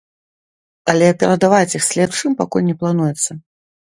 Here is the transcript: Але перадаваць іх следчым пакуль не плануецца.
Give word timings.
Але 0.93 1.09
перадаваць 1.23 1.75
іх 1.79 1.83
следчым 1.89 2.31
пакуль 2.39 2.65
не 2.69 2.75
плануецца. 2.83 3.31